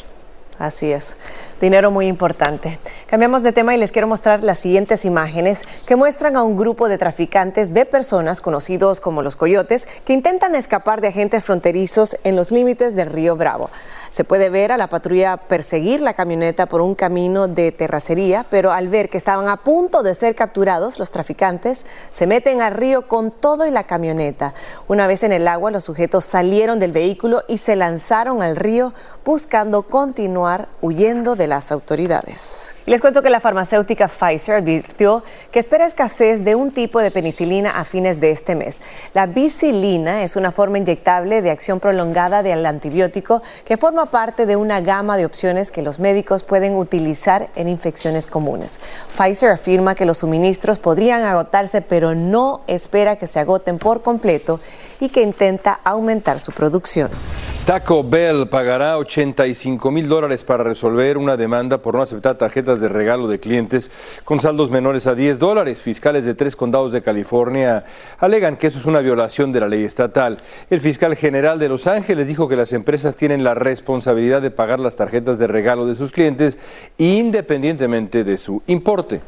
Así 0.59 0.91
es, 0.91 1.19
dinero 1.61 1.91
muy 1.91 2.07
importante. 2.07 2.79
Cambiamos 3.09 3.43
de 3.43 3.53
tema 3.53 3.75
y 3.75 3.79
les 3.79 3.93
quiero 3.93 4.07
mostrar 4.07 4.43
las 4.43 4.59
siguientes 4.59 5.05
imágenes 5.05 5.63
que 5.85 5.97
muestran 5.97 6.35
a 6.35 6.43
un 6.43 6.57
grupo 6.57 6.89
de 6.89 6.97
traficantes 6.97 7.75
de 7.75 7.85
personas 7.85 8.41
conocidos 8.41 9.01
como 9.01 9.21
los 9.21 9.37
coyotes 9.37 9.87
que 10.07 10.15
intentan 10.15 10.55
escapar 10.55 11.03
de 11.03 11.09
agentes 11.09 11.45
fronterizos 11.45 12.17
en 12.25 12.37
los 12.37 12.53
límites 12.53 12.97
del 12.97 13.11
río 13.11 13.37
Bravo. 13.37 13.69
Se 14.11 14.25
puede 14.25 14.49
ver 14.49 14.73
a 14.73 14.79
la 14.79 14.87
patrulla 14.87 15.37
perseguir 15.37 16.01
la 16.01 16.15
camioneta 16.15 16.65
por 16.65 16.81
un 16.81 16.95
camino 16.95 17.49
de 17.49 17.71
terracería, 17.71 18.47
pero 18.49 18.73
al 18.73 18.89
ver 18.89 19.11
que 19.11 19.19
estaban 19.19 19.49
a 19.49 19.59
punto 19.59 20.03
de 20.03 20.15
ser 20.15 20.35
capturados, 20.35 20.99
los 20.99 21.11
traficantes 21.11 21.85
se 22.11 22.27
meten 22.27 22.63
al 22.63 22.73
río 22.73 23.09
con 23.09 23.31
todo 23.31 23.67
y 23.67 23.71
la 23.71 23.85
camioneta. 23.85 24.55
Una 24.89 25.07
vez 25.07 25.23
en 25.23 25.33
el 25.33 25.49
agua, 25.49 25.71
los 25.71 25.85
sujetos 25.85 26.25
salieron 26.25 26.79
del 26.79 26.93
vehículo 26.93 27.43
y 27.47 27.59
se 27.59 27.77
lanzaron 27.77 28.41
al 28.41 28.57
río 28.57 28.95
buscando 29.23 29.83
continuar 29.83 30.46
huyendo 30.81 31.37
de 31.37 31.47
las 31.47 31.73
autoridades. 31.73 32.75
Les 32.87 33.01
cuento 33.01 33.23
que 33.23 33.31
la 33.31 33.41
farmacéutica 33.41 34.09
Pfizer 34.09 34.57
advirtió 34.57 35.25
que 35.51 35.59
espera 35.59 35.87
escasez 35.87 36.45
de 36.45 36.55
un 36.55 36.71
tipo 36.71 37.01
de 37.01 37.11
penicilina 37.11 37.81
a 37.81 37.85
fines 37.85 38.21
de 38.21 38.31
este 38.31 38.55
mes. 38.55 38.81
La 39.13 39.27
bicilina 39.27 40.23
es 40.23 40.37
una 40.37 40.53
forma 40.53 40.79
inyectable 40.79 41.43
de 41.43 41.51
acción 41.51 41.81
prolongada 41.81 42.43
del 42.43 42.65
antibiótico 42.65 43.43
que 43.65 43.77
forma 43.77 44.07
parte 44.07 44.47
de 44.47 44.57
una 44.57 44.81
gama 44.81 45.17
de 45.17 45.27
opciones 45.27 45.71
que 45.71 45.83
los 45.83 45.99
médicos 45.99 46.45
pueden 46.45 46.77
utilizar 46.77 47.49
en 47.57 47.69
infecciones 47.69 48.27
comunes. 48.27 48.79
Pfizer 49.17 49.51
afirma 49.51 49.95
que 49.95 50.07
los 50.07 50.19
suministros 50.19 50.79
podrían 50.79 51.23
agotarse, 51.23 51.83
pero 51.83 52.15
no 52.15 52.61
espera 52.67 53.17
que 53.17 53.27
se 53.27 53.41
agoten 53.41 53.79
por 53.79 54.03
completo 54.03 54.61
y 55.01 55.09
que 55.09 55.23
intenta 55.23 55.81
aumentar 55.83 56.39
su 56.39 56.53
producción. 56.53 57.11
Taco 57.67 58.05
Bell 58.05 58.47
pagará 58.47 58.97
85 58.97 59.91
mil 59.91 60.07
dólares 60.07 60.45
para 60.45 60.63
resolver 60.63 61.19
una 61.19 61.37
demanda 61.37 61.79
por 61.79 61.97
no 61.97 62.03
aceptar 62.03 62.39
tarjetas 62.39 62.81
de 62.81 62.89
regalo 62.89 63.27
de 63.27 63.41
clientes 63.41 63.91
con 64.25 64.39
saldos 64.39 64.71
menores 64.71 65.09
a 65.09 65.17
10 65.17 65.41
dólares. 65.41 65.83
Fiscales 65.83 66.25
de 66.25 66.35
tres 66.35 66.55
condados 66.55 66.93
de 66.93 67.03
California 67.03 67.85
alegan 68.21 68.57
que 68.57 68.69
eso 68.69 68.79
es 68.79 68.87
una 68.87 69.01
violación 69.01 69.51
de 69.51 69.59
la 69.59 69.67
ley 69.67 69.83
estatal. 69.83 70.39
El 70.71 70.79
fiscal 70.79 71.17
general 71.17 71.59
de 71.59 71.69
Los 71.69 71.89
Ángeles 71.89 72.29
dijo 72.29 72.47
que 72.47 72.55
las 72.55 72.73
empresas 72.73 73.17
tienen 73.17 73.43
la 73.43 73.55
responsabilidad 73.55 74.43
de 74.43 74.53
pagar 74.53 74.79
las 74.79 74.95
tarjetas 74.95 75.41
de 75.41 75.49
regalo 75.49 75.87
de 75.87 75.97
sus 75.97 76.13
clientes 76.13 76.59
independientemente 76.99 78.23
de 78.23 78.39
su 78.39 78.63
importe. 78.69 79.23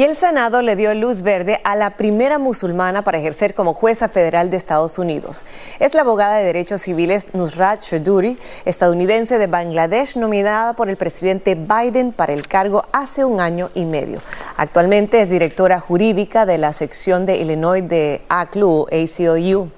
Y 0.00 0.02
el 0.02 0.16
Senado 0.16 0.62
le 0.62 0.76
dio 0.76 0.94
luz 0.94 1.20
verde 1.20 1.60
a 1.62 1.76
la 1.76 1.90
primera 1.98 2.38
musulmana 2.38 3.04
para 3.04 3.18
ejercer 3.18 3.52
como 3.52 3.74
jueza 3.74 4.08
federal 4.08 4.48
de 4.48 4.56
Estados 4.56 4.98
Unidos. 4.98 5.44
Es 5.78 5.92
la 5.92 6.00
abogada 6.00 6.36
de 6.36 6.44
derechos 6.46 6.80
civiles 6.80 7.34
Nusrat 7.34 7.82
Choudhury, 7.82 8.38
estadounidense 8.64 9.36
de 9.36 9.46
Bangladesh, 9.46 10.16
nominada 10.16 10.72
por 10.72 10.88
el 10.88 10.96
presidente 10.96 11.54
Biden 11.54 12.12
para 12.12 12.32
el 12.32 12.48
cargo 12.48 12.86
hace 12.92 13.26
un 13.26 13.40
año 13.42 13.68
y 13.74 13.84
medio. 13.84 14.22
Actualmente 14.56 15.20
es 15.20 15.28
directora 15.28 15.80
jurídica 15.80 16.46
de 16.46 16.56
la 16.56 16.72
sección 16.72 17.26
de 17.26 17.36
Illinois 17.36 17.86
de 17.86 18.22
ACLU, 18.30 18.86
ACLU. 18.90 19.70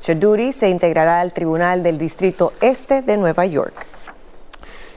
Choudhury 0.00 0.52
se 0.52 0.68
integrará 0.68 1.22
al 1.22 1.32
Tribunal 1.32 1.82
del 1.82 1.96
Distrito 1.96 2.52
Este 2.60 3.00
de 3.00 3.16
Nueva 3.16 3.46
York. 3.46 3.89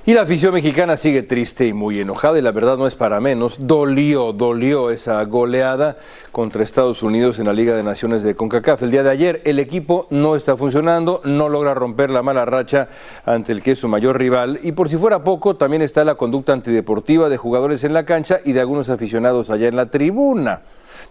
Y 0.05 0.13
la 0.13 0.23
afición 0.23 0.53
mexicana 0.53 0.97
sigue 0.97 1.23
triste 1.23 1.65
y 1.65 1.71
muy 1.71 2.01
enojada 2.01 2.37
y 2.37 2.41
la 2.41 2.51
verdad 2.51 2.75
no 2.75 2.87
es 2.87 2.93
para 2.93 3.21
menos. 3.21 3.55
Dolió, 3.61 4.33
dolió 4.33 4.89
esa 4.89 5.23
goleada 5.23 5.95
contra 6.33 6.61
Estados 6.61 7.03
Unidos 7.03 7.39
en 7.39 7.45
la 7.45 7.53
Liga 7.53 7.73
de 7.73 7.83
Naciones 7.83 8.21
de 8.21 8.35
CONCACAF. 8.35 8.83
El 8.83 8.91
día 8.91 9.01
de 9.01 9.11
ayer 9.11 9.41
el 9.45 9.59
equipo 9.59 10.07
no 10.09 10.35
está 10.35 10.57
funcionando, 10.57 11.21
no 11.23 11.47
logra 11.47 11.73
romper 11.73 12.11
la 12.11 12.21
mala 12.21 12.43
racha 12.43 12.89
ante 13.25 13.53
el 13.53 13.63
que 13.63 13.71
es 13.71 13.79
su 13.79 13.87
mayor 13.87 14.19
rival 14.19 14.59
y 14.61 14.73
por 14.73 14.89
si 14.89 14.97
fuera 14.97 15.23
poco 15.23 15.55
también 15.55 15.81
está 15.81 16.03
la 16.03 16.15
conducta 16.15 16.51
antideportiva 16.51 17.29
de 17.29 17.37
jugadores 17.37 17.85
en 17.85 17.93
la 17.93 18.05
cancha 18.05 18.41
y 18.43 18.51
de 18.51 18.59
algunos 18.59 18.89
aficionados 18.89 19.51
allá 19.51 19.69
en 19.69 19.77
la 19.77 19.85
tribuna. 19.85 20.63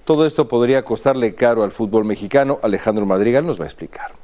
Todo 0.05 0.27
esto 0.27 0.49
podría 0.49 0.85
costarle 0.85 1.35
caro 1.35 1.65
al 1.65 1.73
fútbol 1.73 2.05
mexicano. 2.05 2.59
Alejandro 2.63 3.07
Madrigal 3.07 3.47
nos 3.47 3.59
va 3.59 3.65
a 3.65 3.69
explicar. 3.69 4.22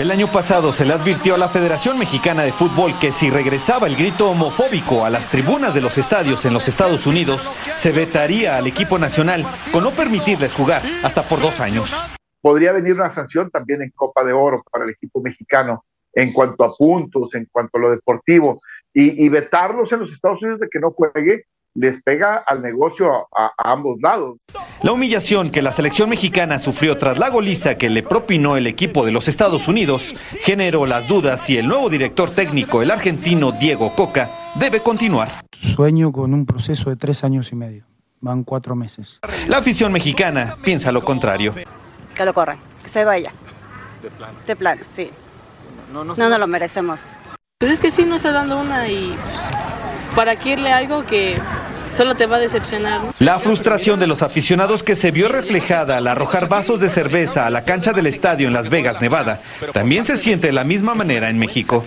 El 0.00 0.10
año 0.10 0.32
pasado 0.32 0.72
se 0.72 0.86
le 0.86 0.94
advirtió 0.94 1.34
a 1.34 1.38
la 1.38 1.50
Federación 1.50 1.98
Mexicana 1.98 2.42
de 2.42 2.54
Fútbol 2.54 2.98
que 2.98 3.12
si 3.12 3.28
regresaba 3.28 3.86
el 3.86 3.96
grito 3.96 4.30
homofóbico 4.30 5.04
a 5.04 5.10
las 5.10 5.28
tribunas 5.28 5.74
de 5.74 5.82
los 5.82 5.98
estadios 5.98 6.46
en 6.46 6.54
los 6.54 6.68
Estados 6.68 7.06
Unidos, 7.06 7.42
se 7.76 7.92
vetaría 7.92 8.56
al 8.56 8.66
equipo 8.66 8.98
nacional 8.98 9.44
con 9.70 9.84
no 9.84 9.90
permitirles 9.90 10.54
jugar 10.54 10.82
hasta 11.04 11.28
por 11.28 11.42
dos 11.42 11.60
años. 11.60 11.92
Podría 12.40 12.72
venir 12.72 12.94
una 12.94 13.10
sanción 13.10 13.50
también 13.50 13.82
en 13.82 13.90
Copa 13.90 14.24
de 14.24 14.32
Oro 14.32 14.64
para 14.72 14.84
el 14.86 14.90
equipo 14.92 15.20
mexicano 15.20 15.84
en 16.14 16.32
cuanto 16.32 16.64
a 16.64 16.74
puntos, 16.74 17.34
en 17.34 17.46
cuanto 17.52 17.76
a 17.76 17.80
lo 17.82 17.90
deportivo, 17.90 18.62
y, 18.94 19.28
vetarlos 19.28 19.92
en 19.92 20.00
los 20.00 20.12
Estados 20.14 20.40
Unidos 20.40 20.60
de 20.60 20.70
que 20.70 20.80
no 20.80 20.92
juegue 20.92 21.44
les 21.74 22.02
pega 22.02 22.36
al 22.46 22.62
negocio 22.62 23.28
a, 23.36 23.52
a, 23.56 23.72
ambos 23.72 23.98
lados. 24.02 24.38
La 24.82 24.92
humillación 24.92 25.50
que 25.50 25.62
la 25.62 25.72
selección 25.72 26.10
mexicana 26.10 26.58
sufrió 26.58 26.98
tras 26.98 27.18
la 27.18 27.28
goliza 27.28 27.76
que 27.76 27.90
le 27.90 28.02
propinó 28.02 28.56
el 28.56 28.66
equipo 28.66 29.04
de 29.04 29.12
los 29.12 29.28
Estados 29.28 29.68
Unidos 29.68 30.12
generó 30.40 30.86
las 30.86 31.06
dudas 31.06 31.40
si 31.40 31.58
el 31.58 31.68
nuevo 31.68 31.88
director 31.90 32.30
técnico, 32.30 32.82
el 32.82 32.90
argentino 32.90 33.52
Diego 33.52 33.94
Coca, 33.94 34.30
debe 34.56 34.80
continuar. 34.80 35.44
Sueño 35.52 36.12
con 36.12 36.34
un 36.34 36.46
proceso 36.46 36.90
de 36.90 36.96
tres 36.96 37.24
años 37.24 37.52
y 37.52 37.56
medio. 37.56 37.84
Van 38.20 38.44
cuatro 38.44 38.74
meses. 38.74 39.20
La 39.48 39.58
afición 39.58 39.92
mexicana 39.92 40.56
piensa 40.62 40.92
lo 40.92 41.02
contrario. 41.02 41.54
Que 42.14 42.24
lo 42.24 42.34
corran, 42.34 42.58
que 42.82 42.88
se 42.88 43.04
vaya. 43.04 43.32
De 44.02 44.10
plano. 44.10 44.38
De 44.46 44.56
plano, 44.56 44.82
sí. 44.88 45.10
No, 45.92 46.04
no, 46.04 46.14
no, 46.14 46.28
no 46.28 46.38
lo 46.38 46.46
merecemos. 46.46 47.16
Pues 47.58 47.72
es 47.72 47.80
que 47.80 47.90
sí 47.90 48.04
nos 48.04 48.16
está 48.16 48.32
dando 48.32 48.58
una 48.58 48.88
y 48.88 49.16
pues, 49.22 49.40
para 50.14 50.36
que 50.36 50.50
irle 50.50 50.72
algo 50.72 51.04
que 51.04 51.34
solo 51.90 52.14
te 52.14 52.26
va 52.26 52.36
a 52.36 52.40
decepcionar. 52.40 53.02
¿no? 53.02 53.14
La 53.18 53.38
frustración 53.38 54.00
de 54.00 54.06
los 54.06 54.22
aficionados 54.22 54.82
que 54.82 54.96
se 54.96 55.10
vio 55.10 55.28
reflejada 55.28 55.98
al 55.98 56.06
arrojar 56.06 56.48
vasos 56.48 56.80
de 56.80 56.88
cerveza 56.88 57.46
a 57.46 57.50
la 57.50 57.64
cancha 57.64 57.92
del 57.92 58.06
estadio 58.06 58.48
en 58.48 58.54
Las 58.54 58.68
Vegas, 58.68 59.00
Nevada, 59.00 59.42
también 59.72 60.04
se 60.04 60.16
siente 60.16 60.48
de 60.48 60.52
la 60.52 60.64
misma 60.64 60.94
manera 60.94 61.28
en 61.28 61.38
México. 61.38 61.84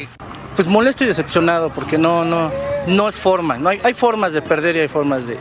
Pues 0.55 0.67
molesto 0.67 1.03
y 1.03 1.07
decepcionado 1.07 1.71
porque 1.71 1.97
no, 1.97 2.23
no, 2.23 2.51
no 2.87 3.09
es 3.09 3.15
forma. 3.15 3.57
No 3.57 3.69
hay, 3.69 3.79
hay 3.83 3.93
formas 3.93 4.33
de 4.33 4.41
perder 4.41 4.75
y 4.75 4.79
hay 4.79 4.87
formas 4.87 5.25
de, 5.25 5.37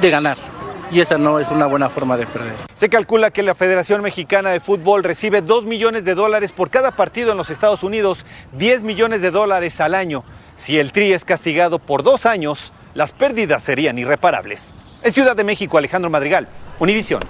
de 0.00 0.10
ganar 0.10 0.38
y 0.92 1.00
esa 1.00 1.16
no 1.16 1.38
es 1.38 1.50
una 1.50 1.66
buena 1.66 1.88
forma 1.88 2.16
de 2.18 2.26
perder. 2.26 2.54
Se 2.74 2.90
calcula 2.90 3.30
que 3.30 3.42
la 3.42 3.54
Federación 3.54 4.02
Mexicana 4.02 4.50
de 4.50 4.60
Fútbol 4.60 5.02
recibe 5.02 5.40
2 5.40 5.64
millones 5.64 6.04
de 6.04 6.14
dólares 6.14 6.52
por 6.52 6.68
cada 6.68 6.90
partido 6.92 7.32
en 7.32 7.38
los 7.38 7.48
Estados 7.48 7.82
Unidos, 7.82 8.26
10 8.52 8.82
millones 8.82 9.22
de 9.22 9.30
dólares 9.30 9.80
al 9.80 9.94
año. 9.94 10.22
Si 10.56 10.78
el 10.78 10.92
Tri 10.92 11.12
es 11.12 11.24
castigado 11.24 11.78
por 11.78 12.02
dos 12.02 12.26
años, 12.26 12.72
las 12.94 13.12
pérdidas 13.12 13.62
serían 13.62 13.98
irreparables. 13.98 14.74
En 15.02 15.12
Ciudad 15.12 15.34
de 15.34 15.44
México, 15.44 15.78
Alejandro 15.78 16.10
Madrigal, 16.10 16.48
Univisión. 16.78 17.20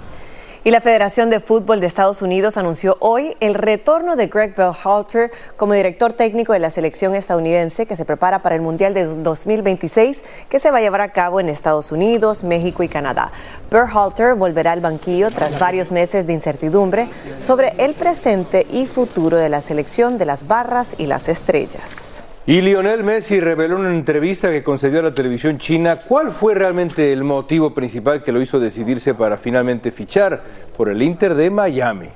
Y 0.65 0.71
la 0.71 0.79
Federación 0.79 1.29
de 1.29 1.41
Fútbol 1.41 1.81
de 1.81 1.87
Estados 1.87 2.21
Unidos 2.21 2.55
anunció 2.55 2.95
hoy 3.01 3.35
el 3.41 3.53
retorno 3.53 4.15
de 4.15 4.27
Greg 4.27 4.55
Berhalter 4.55 5.29
como 5.57 5.73
director 5.73 6.13
técnico 6.13 6.53
de 6.53 6.59
la 6.59 6.69
selección 6.69 7.15
estadounidense 7.15 7.85
que 7.85 7.97
se 7.97 8.05
prepara 8.05 8.41
para 8.41 8.55
el 8.55 8.61
Mundial 8.61 8.93
de 8.93 9.03
2026 9.03 10.23
que 10.47 10.59
se 10.59 10.71
va 10.71 10.77
a 10.77 10.81
llevar 10.81 11.01
a 11.01 11.11
cabo 11.11 11.41
en 11.41 11.49
Estados 11.49 11.91
Unidos, 11.91 12.45
México 12.45 12.81
y 12.81 12.87
Canadá. 12.87 13.33
Berhalter 13.69 14.35
volverá 14.35 14.71
al 14.71 14.79
banquillo 14.79 15.31
tras 15.31 15.59
varios 15.59 15.91
meses 15.91 16.25
de 16.27 16.31
incertidumbre 16.31 17.09
sobre 17.39 17.73
el 17.77 17.95
presente 17.95 18.65
y 18.69 18.87
futuro 18.87 19.35
de 19.35 19.49
la 19.49 19.59
selección 19.59 20.17
de 20.17 20.25
las 20.25 20.47
barras 20.47 20.97
y 20.97 21.07
las 21.07 21.27
estrellas. 21.27 22.23
Y 22.45 22.59
Lionel 22.59 23.05
Messi 23.05 23.39
reveló 23.39 23.77
en 23.77 23.85
una 23.85 23.95
entrevista 23.95 24.51
que 24.51 24.63
concedió 24.63 24.99
a 24.99 25.03
la 25.03 25.13
televisión 25.13 25.59
china 25.59 25.95
cuál 25.95 26.29
fue 26.29 26.53
realmente 26.53 27.13
el 27.13 27.23
motivo 27.23 27.73
principal 27.73 28.21
que 28.21 28.33
lo 28.33 28.41
hizo 28.41 28.59
decidirse 28.59 29.13
para 29.13 29.37
finalmente 29.37 29.93
fichar 29.93 30.41
por 30.75 30.89
el 30.89 31.01
Inter 31.01 31.35
de 31.35 31.49
Miami. 31.49 32.09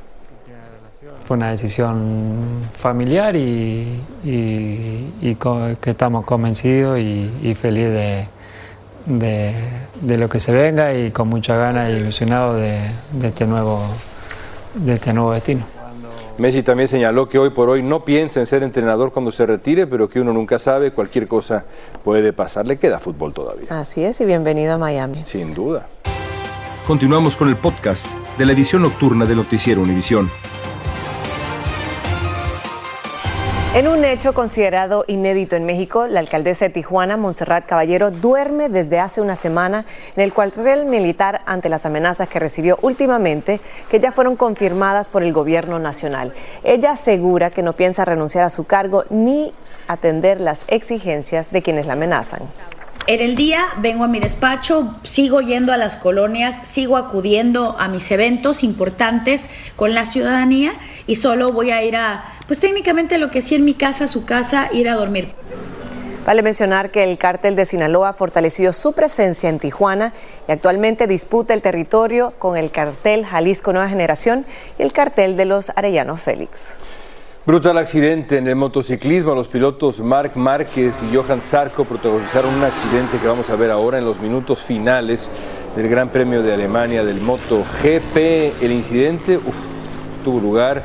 Fue 1.24 1.38
una 1.38 1.52
decisión 1.52 2.62
familiar 2.78 3.38
y, 3.38 4.04
que 4.22 5.90
estamos 5.92 6.26
convencidos 6.26 7.00
y, 7.00 7.56
felices 7.56 8.28
de, 9.06 9.54
de, 10.02 10.18
lo 10.18 10.28
que 10.28 10.42
se 10.42 10.52
venga 10.52 10.94
y 10.94 11.12
con 11.12 11.30
mucha 11.30 11.56
ganas 11.56 11.90
y 11.90 11.94
ilusionados 11.94 12.60
de, 12.60 12.82
de, 13.14 13.28
este 13.30 13.46
nuevo, 13.46 13.82
de 14.76 14.94
este 14.94 15.14
nuevo 15.14 15.32
destino. 15.32 15.77
Messi 16.38 16.62
también 16.62 16.88
señaló 16.88 17.28
que 17.28 17.40
hoy 17.40 17.50
por 17.50 17.70
hoy 17.70 17.82
no 17.82 18.06
piensa 18.06 18.40
en 18.40 18.46
ser 18.46 18.62
entrenador 18.62 19.12
cuando 19.12 19.32
se 19.32 19.46
retire, 19.46 19.88
pero 19.88 20.08
que 20.08 20.20
uno 20.20 20.34
nunca 20.34 20.60
sabe, 20.60 20.92
cualquier 20.92 21.28
cosa 21.28 21.66
puede 22.04 22.32
pasar. 22.32 22.68
Le 22.68 22.78
queda 22.78 23.00
fútbol 23.00 23.34
todavía. 23.34 23.68
Así 23.70 24.04
es, 24.04 24.22
y 24.22 24.26
bienvenido 24.26 24.74
a 24.74 24.78
Miami. 24.78 25.24
Sin 25.26 25.54
duda. 25.54 25.88
Continuamos 26.86 27.36
con 27.36 27.50
el 27.50 27.58
podcast 27.58 28.08
de 28.38 28.46
la 28.46 28.54
edición 28.54 28.84
nocturna 28.84 29.26
del 29.26 29.38
Noticiero 29.38 29.82
Univisión. 29.82 30.30
En 33.78 33.88
un 33.88 34.04
hecho 34.06 34.34
considerado 34.34 35.06
inédito 35.08 35.56
en 35.56 35.64
México, 35.64 36.08
la 36.08 36.20
alcaldesa 36.20 36.66
de 36.66 36.72
Tijuana, 36.72 37.16
Montserrat 37.16 37.68
Caballero, 37.68 38.10
duerme 38.10 38.70
desde 38.70 38.98
hace 38.98 39.22
una 39.22 39.36
semana 39.36 39.86
en 40.16 40.24
el 40.24 40.34
cuartel 40.34 40.86
militar 40.86 41.44
ante 41.46 41.70
las 41.70 41.86
amenazas 41.86 42.28
que 42.28 42.40
recibió 42.40 42.80
últimamente, 42.82 43.62
que 43.88 44.00
ya 44.00 44.12
fueron 44.12 44.36
confirmadas 44.36 45.12
por 45.12 45.22
el 45.22 45.32
gobierno 45.32 45.78
nacional. 45.78 46.34
Ella 46.64 46.94
asegura 46.94 47.52
que 47.52 47.62
no 47.62 47.74
piensa 47.74 48.04
renunciar 48.04 48.46
a 48.46 48.50
su 48.50 48.64
cargo 48.64 49.06
ni 49.12 49.54
atender 49.88 50.42
las 50.42 50.66
exigencias 50.70 51.52
de 51.52 51.62
quienes 51.62 51.86
la 51.86 51.94
amenazan. 51.94 52.40
En 53.06 53.22
el 53.22 53.36
día 53.36 53.64
vengo 53.78 54.04
a 54.04 54.08
mi 54.10 54.20
despacho, 54.20 54.96
sigo 55.04 55.40
yendo 55.40 55.72
a 55.72 55.78
las 55.78 55.96
colonias, 55.96 56.68
sigo 56.68 56.98
acudiendo 56.98 57.78
a 57.80 57.88
mis 57.88 58.12
eventos 58.12 58.64
importantes 58.64 59.50
con 59.78 59.94
la 59.94 60.04
ciudadanía 60.04 60.74
y 61.06 61.16
solo 61.16 61.54
voy 61.54 61.72
a 61.72 61.82
ir 61.84 61.96
a, 61.96 62.26
pues 62.48 62.60
técnicamente 62.60 63.18
lo 63.18 63.30
que 63.30 63.42
sí 63.42 63.56
en 63.56 63.66
mi 63.66 63.74
casa, 63.74 64.08
su 64.08 64.26
casa, 64.26 64.70
ir 64.72 64.90
a 64.90 64.96
dormir. 64.96 65.34
Vale 66.26 66.42
mencionar 66.42 66.92
que 66.92 67.06
el 67.06 67.18
cártel 67.18 67.56
de 67.56 67.66
Sinaloa 67.66 68.10
ha 68.10 68.14
fortalecido 68.14 68.74
su 68.74 68.92
presencia 68.92 69.50
en 69.50 69.60
Tijuana 69.60 70.14
y 70.48 70.52
actualmente 70.52 71.08
disputa 71.08 71.54
el 71.54 71.62
territorio 71.62 72.34
con 72.38 72.58
el 72.58 72.70
cartel 72.72 73.26
Jalisco 73.26 73.72
Nueva 73.72 73.88
Generación 73.88 74.46
y 74.78 74.82
el 74.82 74.92
cartel 74.92 75.38
de 75.38 75.46
los 75.46 75.72
Arellano 75.78 76.18
Félix. 76.18 76.76
Brutal 77.46 77.78
accidente 77.78 78.38
en 78.38 78.46
el 78.46 78.58
motociclismo. 78.58 79.34
Los 79.34 79.48
pilotos 79.48 80.02
Marc 80.02 80.36
Márquez 80.36 80.96
y 81.02 81.16
Johan 81.16 81.42
Zarco 81.42 81.86
protagonizaron 81.86 82.54
un 82.54 82.64
accidente 82.66 83.20
que 83.20 83.28
vamos 83.28 83.50
a 83.50 83.56
ver 83.56 83.72
ahora 83.72 83.98
en 83.98 84.04
los 84.04 84.20
minutos 84.20 84.62
finales 84.62 85.30
del 85.78 85.88
Gran 85.88 86.10
Premio 86.10 86.44
de 86.44 86.54
Alemania 86.54 87.06
del 87.06 87.22
MotoGP. 87.22 88.62
El 88.62 88.74
incidente 88.74 89.40
tuvo 90.28 90.42
lugar 90.42 90.84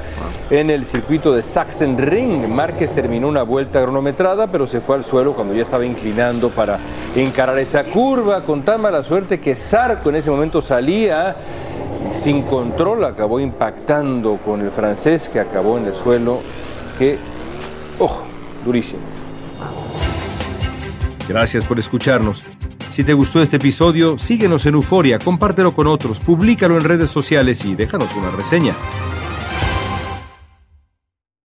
en 0.51 0.71
el 0.71 0.87
circuito 0.87 1.35
de 1.35 1.43
Sachsenring. 1.43 2.55
Márquez 2.55 2.93
terminó 2.93 3.27
una 3.27 3.43
vuelta 3.43 3.83
cronometrada, 3.83 4.47
pero 4.47 4.69
se 4.69 4.81
fue 4.81 4.95
al 4.95 5.05
suelo 5.05 5.35
cuando 5.35 5.53
ya 5.53 5.63
estaba 5.63 5.85
inclinando 5.85 6.49
para 6.51 6.79
encarar 7.17 7.59
esa 7.59 7.83
curva 7.83 8.45
con 8.45 8.63
tan 8.63 8.81
mala 8.81 9.03
suerte 9.03 9.41
que 9.41 9.57
Zarco 9.57 10.11
en 10.11 10.17
ese 10.17 10.31
momento 10.31 10.63
salía 10.63 11.35
sin 12.23 12.43
control 12.43 13.05
acabó 13.05 13.41
impactando 13.41 14.37
con 14.45 14.61
el 14.61 14.71
francés 14.71 15.29
que 15.29 15.41
acabó 15.41 15.77
en 15.77 15.87
el 15.87 15.95
suelo, 15.97 16.41
que, 16.97 17.19
ojo, 17.99 18.23
durísimo. 18.65 19.01
Gracias 21.29 21.65
por 21.65 21.81
escucharnos. 21.81 22.45
Si 22.93 23.03
te 23.03 23.13
gustó 23.13 23.43
este 23.43 23.57
episodio, 23.57 24.19
síguenos 24.19 24.67
en 24.67 24.75
Euforia, 24.75 25.19
compártelo 25.19 25.73
con 25.73 25.89
otros, 25.89 26.21
públicalo 26.21 26.77
en 26.77 26.85
redes 26.85 27.11
sociales 27.11 27.65
y 27.65 27.75
déjanos 27.75 28.15
una 28.15 28.31
reseña. 28.31 28.75